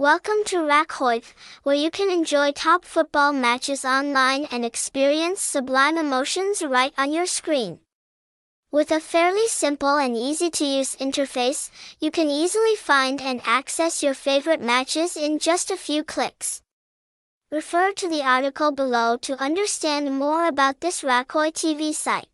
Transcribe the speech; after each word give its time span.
Welcome 0.00 0.44
to 0.44 0.58
Rakhoitv, 0.58 1.34
where 1.64 1.74
you 1.74 1.90
can 1.90 2.08
enjoy 2.08 2.52
top 2.52 2.84
football 2.84 3.32
matches 3.32 3.84
online 3.84 4.44
and 4.44 4.64
experience 4.64 5.42
sublime 5.42 5.98
emotions 5.98 6.62
right 6.62 6.92
on 6.96 7.10
your 7.10 7.26
screen. 7.26 7.80
With 8.70 8.92
a 8.92 9.00
fairly 9.00 9.48
simple 9.48 9.96
and 9.96 10.16
easy 10.16 10.50
to 10.50 10.64
use 10.64 10.94
interface, 10.94 11.72
you 11.98 12.12
can 12.12 12.30
easily 12.30 12.76
find 12.76 13.20
and 13.20 13.42
access 13.44 14.00
your 14.00 14.14
favorite 14.14 14.60
matches 14.60 15.16
in 15.16 15.40
just 15.40 15.68
a 15.68 15.76
few 15.76 16.04
clicks. 16.04 16.62
Refer 17.50 17.90
to 17.94 18.08
the 18.08 18.22
article 18.22 18.70
below 18.70 19.16
to 19.22 19.42
understand 19.42 20.16
more 20.16 20.46
about 20.46 20.80
this 20.80 21.02
Rakhoi 21.02 21.50
TV 21.50 21.92
site. 21.92 22.28